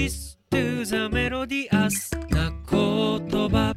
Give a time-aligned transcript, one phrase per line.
[0.00, 3.74] Listen to the melodious な言葉。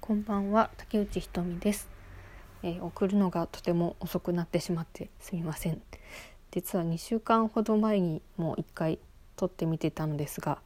[0.00, 1.88] こんばんは竹内ひとみです、
[2.62, 5.82] えー送るのがとても遅くなってしまってすみません。
[6.52, 9.00] 実は2週間ほど前にもう1回
[9.34, 10.58] 撮ってみてたのですが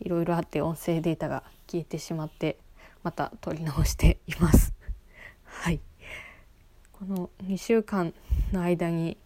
[0.00, 2.58] いろいろあって音声データが消えてしまって
[3.04, 4.74] また撮り直しています。
[5.44, 5.78] はい。
[6.90, 8.12] この2週間
[8.50, 9.18] の間に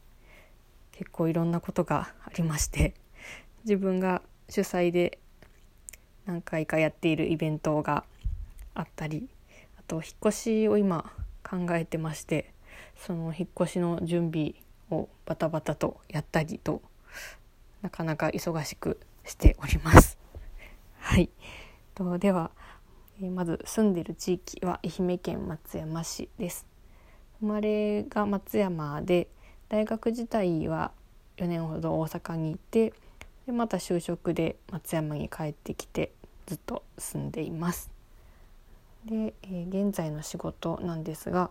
[0.98, 2.92] 結構いろんなことがありまして
[3.62, 5.20] 自分が主催で
[6.26, 8.04] 何回かやっているイベントが
[8.74, 9.28] あったり
[9.78, 11.12] あと引っ越しを今
[11.48, 12.52] 考えてまして
[12.96, 14.56] その引っ越しの準備
[14.90, 16.82] をバタバタとやったりと
[17.80, 20.18] なかなか忙しくしております。
[20.98, 21.30] はい、
[21.94, 22.50] とでは、
[23.22, 26.66] えまず住んでいる地域は愛媛県松山市です。
[27.38, 29.28] 生まれが松山で
[29.68, 30.92] 大学時代は
[31.36, 32.94] 4年ほど大阪にいて
[33.46, 36.10] でまた就職で松山に帰ってきて
[36.46, 37.90] ずっと住んでいます。
[39.04, 41.50] で、え現在の仕事なんですが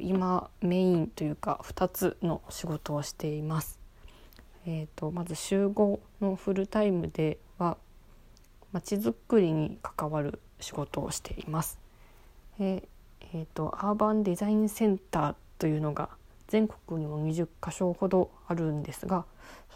[0.00, 3.78] 今メインというか2つの仕事をしています。
[4.66, 7.76] えー、とまず週5のフルタイムでは
[8.72, 11.78] まちづくりに関わる仕事をしています。
[12.58, 12.84] えー
[13.34, 16.08] えーとアーバンデザインセンターというのが
[16.48, 19.24] 全国にも20か所ほどあるんですが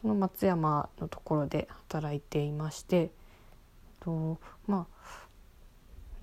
[0.00, 3.10] その松山のところで働いていまして
[4.00, 4.98] とまあ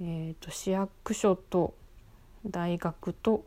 [0.01, 1.73] えー、と市役所と
[2.45, 3.45] 大学と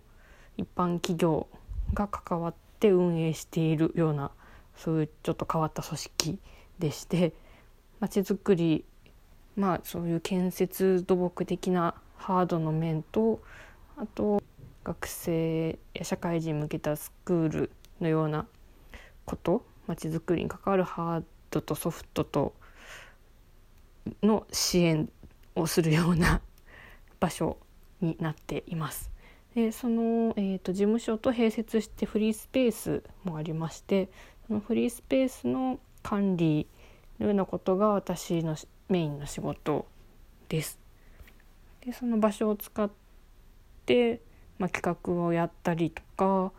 [0.57, 1.47] 一般企業
[1.93, 4.31] が関わって運営しているような
[4.77, 6.39] そういうちょっと変わった組織
[6.79, 7.35] でして
[8.01, 8.85] まちづくり
[9.57, 13.43] まあそういう建設土木的なハードの面と
[13.97, 14.38] あと
[14.89, 18.47] 学生や社会人向けたスクールのような
[19.27, 22.55] ことまちづくりに関わるハードとソフトと
[24.23, 25.11] の支援
[25.55, 26.41] をするような
[27.21, 27.59] 場所
[28.01, 29.11] になっています。
[29.55, 34.09] でその、えー、と事務所と併設してフリースペースもありまして
[34.47, 36.67] そのフリースペースの管理
[37.19, 38.57] のようなことが私の
[38.89, 39.87] メインの仕事
[40.49, 40.79] です。
[41.85, 42.91] でその場所を使っ
[43.85, 44.23] て、
[44.59, 46.53] まあ、企画をやったりとか、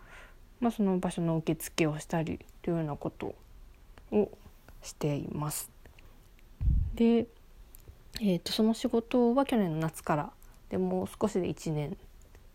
[0.59, 3.35] まあ、その場所の受付をしたりというようなこと
[4.11, 4.31] を
[4.81, 5.69] しています。
[6.95, 7.27] で
[8.21, 10.31] えー、とその仕事は去年の夏から
[10.69, 11.97] でもう少しで1年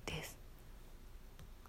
[0.04, 0.37] です。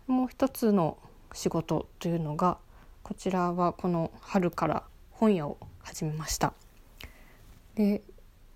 [0.08, 0.98] もう一つの
[1.34, 2.58] 仕事というのが
[3.04, 6.54] こちらはこの春から本屋を始めました。
[7.76, 8.02] で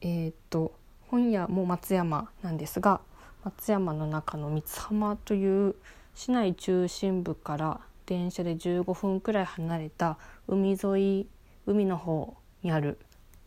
[0.02, 0.74] えっ、と
[1.08, 3.02] 本屋も松山なんですが
[3.44, 5.76] 松山の中の三津浜という
[6.14, 10.18] 市内中心部から電車で15分くらい離れた
[10.48, 11.28] 海沿い
[11.66, 13.00] 海の方にある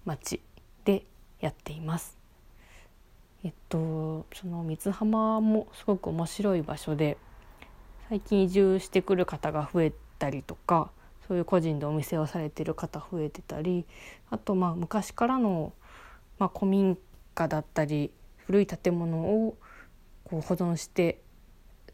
[0.06, 0.40] 町
[0.86, 1.04] で
[1.40, 2.16] やっています。
[3.44, 7.18] えっとその三津浜もすごく面白い場所で
[8.08, 10.90] 最近移住してくる方が増えたりとか
[11.28, 13.84] そういう個人でお店をされてる方増えてたり
[14.30, 15.72] あとまあ昔からの、
[16.38, 16.96] まあ、古民
[17.34, 18.10] 家だったり
[18.46, 19.56] 古い建物を
[20.24, 21.20] こう保存して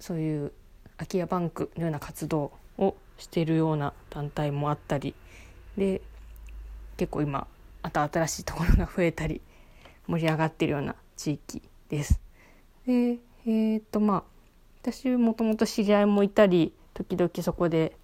[0.00, 0.53] そういう
[0.97, 5.15] 空き家バンクのような活動をしているような団体もあったり
[5.77, 6.00] で
[6.97, 7.47] 結構今
[7.83, 9.41] また新しいところが増えたり
[10.06, 12.21] 盛り上がってるような地域です。
[12.87, 14.25] でえーっとまあ
[14.83, 17.97] 私もともと知り合いもいたり時々そこで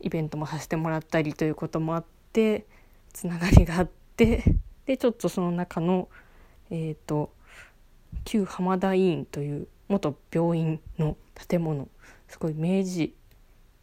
[0.00, 2.66] イベントもさせてもらったりということもあって
[3.12, 4.44] つながりがあって
[4.86, 6.08] でちょっとその中の
[6.70, 7.32] えーっと
[8.24, 11.16] 旧浜田医院という元病院の
[11.48, 11.88] 建物
[12.28, 13.14] すごい明治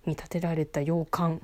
[0.05, 1.41] に建てられた洋館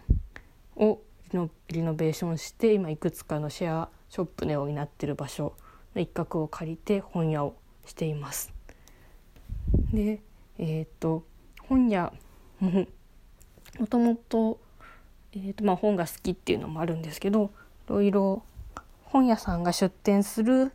[0.76, 5.56] をリノリノベーションして今いくつかのシェアショップのようになってる場所
[5.96, 7.56] の一角を借りて本屋を
[7.86, 8.54] しています。
[9.92, 10.22] で
[10.58, 11.26] えっ、と
[11.68, 12.14] 本屋
[12.60, 12.88] も
[13.80, 14.60] もともと,、
[15.34, 17.52] えーとまあ、本が好きっていうのもあるんですけど
[17.88, 18.44] いろいろ
[19.04, 20.72] 本屋さんが出店する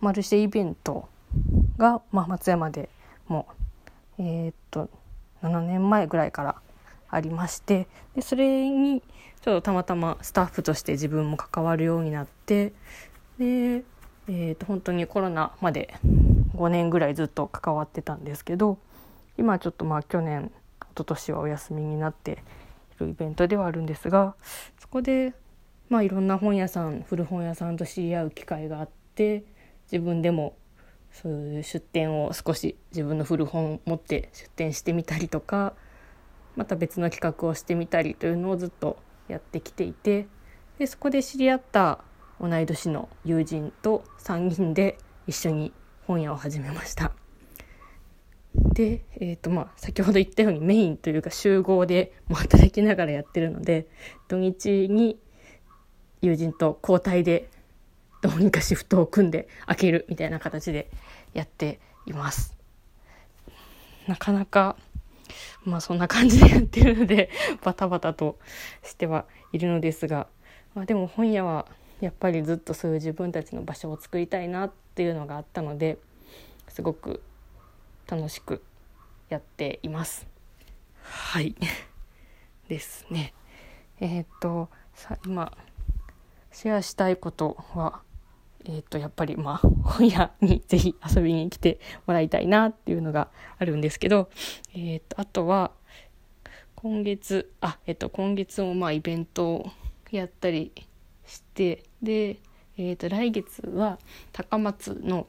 [0.00, 1.08] マルシェイベント
[1.78, 2.88] が、まあ、松山で
[3.28, 3.46] も、
[4.18, 4.88] えー、と
[5.42, 6.56] 7年前ぐらいから
[7.08, 9.02] ありましてでそれに
[9.42, 12.72] ちょっとたまたまスタッフとして自分も関わるようになって
[13.38, 15.94] で、えー、と本当にコロナまで
[16.56, 18.78] 5年ぐらいずっと関わってたんですけど
[19.38, 20.50] 今ちょっとまあ去年
[20.80, 22.42] 一昨年はお休みになって
[22.96, 24.34] いるイベントではあるんですが
[24.80, 25.34] そこで
[25.88, 29.44] まあいろんな本屋さん古本屋さんと知り合う機会があって
[29.92, 30.56] 自分でも
[31.12, 35.74] そういう出店を少し自分の古本を持って出店してみたりとか
[36.56, 38.98] また別の企画をしてみたりというのをずっと
[39.28, 40.26] やってきていて
[40.78, 42.00] でそこで知り合った
[42.40, 45.72] 同い年の友人と3人で一緒に
[46.06, 47.12] 本屋を始めました。
[48.72, 53.86] で、えーとまあ、先ほど言ったようにメインというか集合でも働きながらやってるので
[54.28, 55.18] 土日に
[56.22, 57.50] 友人と交代で
[58.22, 60.90] どうにかシフトを組んで開けるみたいな形で
[61.34, 62.56] やっています。
[64.06, 64.76] なかなか
[65.64, 67.30] まあそんな感じでやってるので
[67.62, 68.38] バタバタと
[68.82, 70.28] してはいるのですが、
[70.74, 71.66] まあ、でも本屋は
[72.00, 75.98] やっぱりずっとそういう自分たちの場所を作りたいなっていうのがあったので
[76.68, 77.22] すごく
[78.06, 78.62] 楽しく
[79.28, 80.26] やっています。
[81.02, 81.54] はい
[82.68, 83.34] ですね。
[83.98, 85.56] えっ、ー、とさ今
[86.52, 88.02] シェアしたいことは
[88.68, 93.28] えっ、ー、とやっぱりまあ本屋にぜひ遊びに来てもらいたいなっていうのが
[93.58, 94.28] あるんですけど、
[94.74, 95.70] えっ、ー、とあとは
[96.74, 99.70] 今月あえっ、と今月もまあイベントを
[100.10, 100.72] やったり
[101.26, 102.38] してで、
[102.76, 103.98] えー、と来月は
[104.32, 105.26] 高松の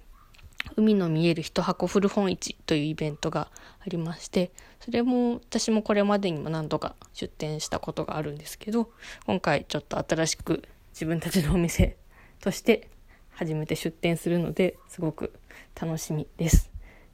[0.75, 3.49] 海の見える一箱古本市というイベントが
[3.79, 8.91] ありましてそれも私もこれまでにも何度か出店したことがあるんですけど
[9.25, 11.97] 今回ちょっと新しく自分たちのお店
[12.41, 12.89] として
[13.37, 15.31] 初めて出店するのですごく
[15.79, 16.71] 楽しみです。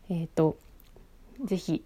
[0.09, 0.57] えっ、ー、と
[1.43, 1.83] ぜひ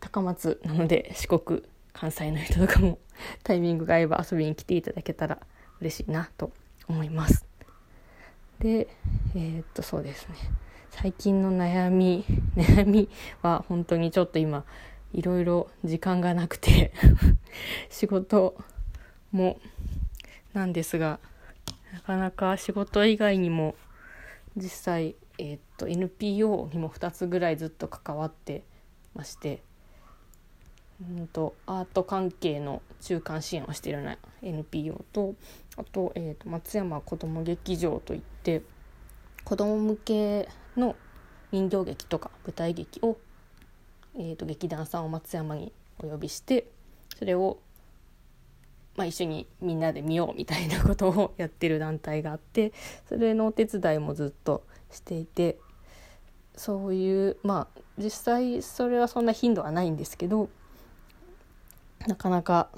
[0.00, 1.62] 高松なので四国
[1.92, 2.98] 関西の人とかも
[3.44, 5.38] タイミングが合えば遊びに来ていただけたら
[5.82, 6.52] 嬉しいなと
[6.88, 7.44] 思います。
[8.60, 8.88] で
[9.34, 10.36] えー、っとそうですね
[10.88, 12.24] 最近の悩み
[12.56, 13.10] 悩み
[13.42, 14.64] は本当にちょっと今
[15.12, 16.92] いろいろ時間がなくて
[17.90, 18.56] 仕事
[19.32, 19.60] も
[20.54, 21.20] なんですが
[21.92, 23.74] なかなか仕事以外にも
[24.56, 28.62] 実際、えー、っと NPO にも2つぐらいずっと関わって
[29.14, 29.62] まして
[31.00, 35.34] うんとアート関係の中間支援をしているような NPO と
[35.76, 38.62] あと,、えーと、松山子ども劇場といって
[39.44, 40.96] 子ども向けの
[41.52, 43.16] 人形劇とか舞台劇を、
[44.16, 46.66] えーと、劇団さんを松山にお呼びして
[47.18, 47.58] それを、
[49.00, 52.74] まあ、一緒にみんなで見ようみたいなことをやってる団体があって
[53.08, 55.56] それのお手伝いもずっとしていて
[56.54, 60.50] そういうまあ実際それはそんな頻度はないんですけど
[62.08, 62.68] なかなか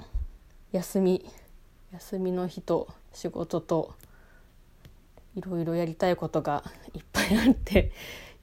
[0.71, 1.25] 休み
[1.91, 3.93] 休みの日と仕事と
[5.35, 7.91] いろいろやりたいことがいっぱいあって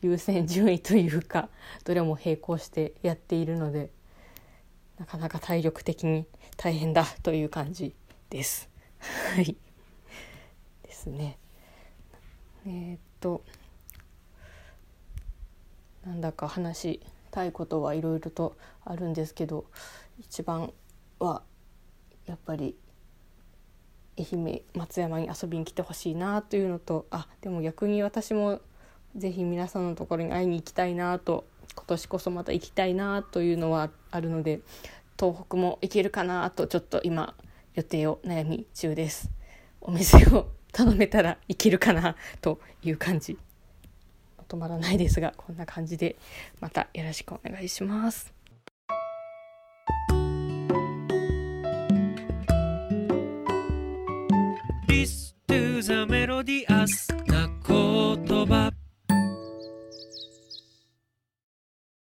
[0.02, 1.48] 優先順位というか
[1.84, 3.88] どれも並行してやっているので
[5.00, 6.26] なかなか体力的に
[6.58, 7.94] 大変だという感じ
[8.28, 8.68] です。
[9.34, 9.56] はい
[10.82, 11.38] ですね。
[12.66, 13.42] えー、っと
[16.04, 17.00] なんだか話し
[17.30, 19.64] たいことはいろいろとあるんですけど
[20.18, 20.70] 一番
[21.18, 21.42] は
[22.26, 22.76] やっぱり
[24.18, 28.60] 愛媛松山に遊びに来てほしいなというのとあでも逆に私も
[29.16, 34.60] 是非皆さんのところに会いに行きたいなと今年こそまた行きたいなというのはあるので
[35.18, 37.34] 東北も行けるかなとちょっと今
[37.74, 39.30] 予定を悩み中です。
[39.80, 43.38] お店を頼めたらいけるかなという感じ
[44.50, 46.16] 止まらないですがこんな感じで
[46.60, 48.39] またよろしくお願いします。